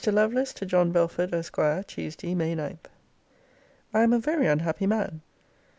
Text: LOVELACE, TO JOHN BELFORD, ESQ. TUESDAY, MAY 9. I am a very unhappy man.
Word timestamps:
LOVELACE, 0.03 0.55
TO 0.55 0.65
JOHN 0.65 0.91
BELFORD, 0.91 1.31
ESQ. 1.31 1.85
TUESDAY, 1.85 2.33
MAY 2.33 2.55
9. 2.55 2.79
I 3.93 4.01
am 4.01 4.13
a 4.13 4.17
very 4.19 4.47
unhappy 4.47 4.87
man. 4.87 5.21